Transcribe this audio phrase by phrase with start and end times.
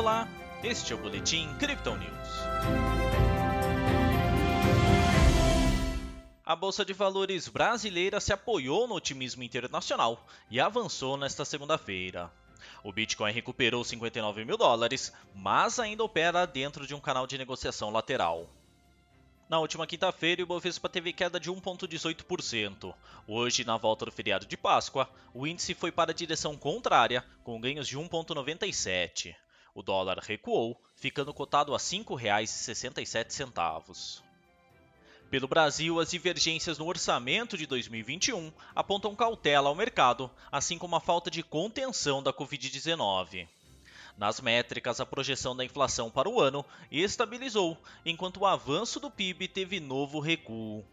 [0.00, 0.26] Olá,
[0.64, 2.28] este é o Boletim Crypto News.
[6.42, 12.32] A Bolsa de Valores brasileira se apoiou no otimismo internacional e avançou nesta segunda-feira.
[12.82, 17.90] O Bitcoin recuperou 59 mil dólares, mas ainda opera dentro de um canal de negociação
[17.90, 18.48] lateral.
[19.50, 22.94] Na última quinta-feira, o Ibovespa teve queda de 1,18%.
[23.28, 27.60] Hoje, na volta do feriado de Páscoa, o índice foi para a direção contrária, com
[27.60, 29.34] ganhos de 1,97%.
[29.74, 34.22] O dólar recuou, ficando cotado a R$ 5,67.
[35.30, 41.00] Pelo Brasil, as divergências no orçamento de 2021 apontam cautela ao mercado, assim como a
[41.00, 43.46] falta de contenção da Covid-19.
[44.18, 49.46] Nas métricas, a projeção da inflação para o ano estabilizou, enquanto o avanço do PIB
[49.46, 50.84] teve novo recuo.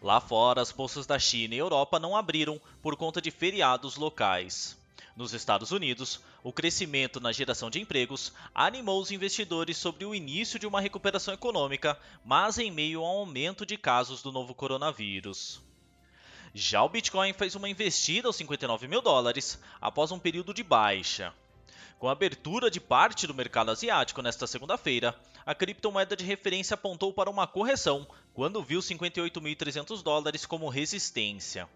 [0.00, 4.78] Lá fora, as bolsas da China e Europa não abriram por conta de feriados locais.
[5.18, 10.60] Nos Estados Unidos, o crescimento na geração de empregos animou os investidores sobre o início
[10.60, 15.60] de uma recuperação econômica, mas em meio ao aumento de casos do novo coronavírus.
[16.54, 21.34] Já o Bitcoin fez uma investida aos 59 mil dólares após um período de baixa.
[21.98, 27.12] Com a abertura de parte do mercado asiático nesta segunda-feira, a criptomoeda de referência apontou
[27.12, 31.68] para uma correção quando viu 58.300 dólares como resistência.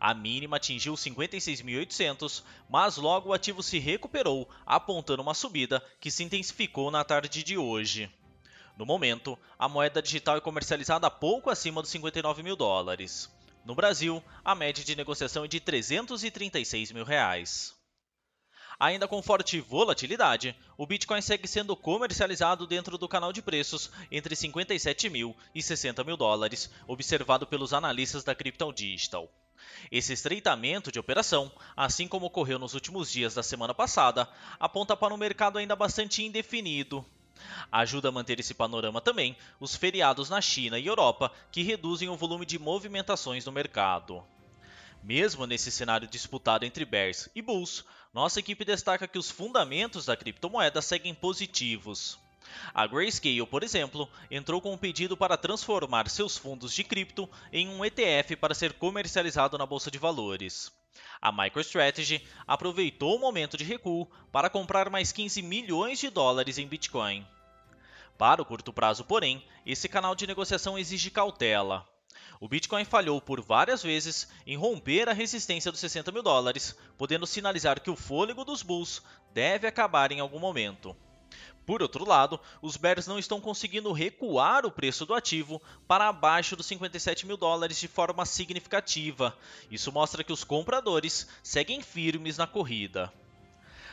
[0.00, 6.22] A mínima atingiu 56.800, mas logo o ativo se recuperou, apontando uma subida que se
[6.24, 8.10] intensificou na tarde de hoje.
[8.76, 13.30] No momento, a moeda digital é comercializada pouco acima dos 59 mil dólares.
[13.64, 17.74] No Brasil, a média de negociação é de 336 mil reais.
[18.78, 24.34] Ainda com forte volatilidade, o Bitcoin segue sendo comercializado dentro do canal de preços entre
[24.34, 29.30] 57 mil e 60 mil dólares, observado pelos analistas da Crypto Digital.
[29.90, 35.14] Esse estreitamento de operação, assim como ocorreu nos últimos dias da semana passada, aponta para
[35.14, 37.04] um mercado ainda bastante indefinido.
[37.70, 42.16] Ajuda a manter esse panorama também os feriados na China e Europa, que reduzem o
[42.16, 44.24] volume de movimentações no mercado.
[45.02, 50.16] Mesmo nesse cenário disputado entre bears e bulls, nossa equipe destaca que os fundamentos da
[50.16, 52.18] criptomoeda seguem positivos.
[52.72, 57.68] A Grayscale, por exemplo, entrou com um pedido para transformar seus fundos de cripto em
[57.68, 60.72] um ETF para ser comercializado na bolsa de valores.
[61.20, 66.66] A MicroStrategy aproveitou o momento de recuo para comprar mais 15 milhões de dólares em
[66.66, 67.26] Bitcoin.
[68.16, 71.88] Para o curto prazo, porém, esse canal de negociação exige cautela.
[72.40, 77.26] O Bitcoin falhou por várias vezes em romper a resistência dos 60 mil dólares, podendo
[77.26, 80.96] sinalizar que o fôlego dos bulls deve acabar em algum momento.
[81.66, 86.54] Por outro lado, os bears não estão conseguindo recuar o preço do ativo para abaixo
[86.56, 89.36] dos 57 mil dólares de forma significativa.
[89.70, 93.10] Isso mostra que os compradores seguem firmes na corrida.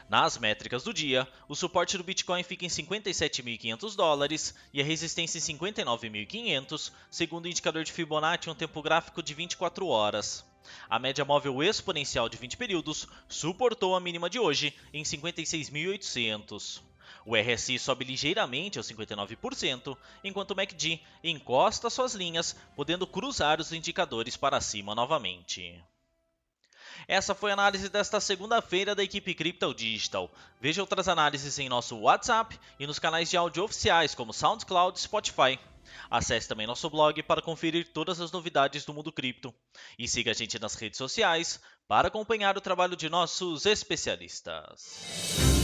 [0.10, 5.40] Nas métricas do dia, o suporte do Bitcoin fica em 57.500 dólares e a resistência
[5.40, 10.44] em 59.500, segundo o indicador de Fibonacci em um tempo gráfico de 24 horas.
[10.90, 16.91] A média móvel exponencial de 20 períodos suportou a mínima de hoje em 56.800.
[17.26, 23.72] O RSI sobe ligeiramente aos 59%, enquanto o MACD encosta suas linhas, podendo cruzar os
[23.72, 25.84] indicadores para cima novamente.
[27.08, 30.30] Essa foi a análise desta segunda-feira da equipe Crypto Digital.
[30.60, 35.02] Veja outras análises em nosso WhatsApp e nos canais de áudio oficiais como SoundCloud e
[35.02, 35.60] Spotify.
[36.10, 39.54] Acesse também nosso blog para conferir todas as novidades do mundo cripto.
[39.98, 45.61] E siga a gente nas redes sociais para acompanhar o trabalho de nossos especialistas.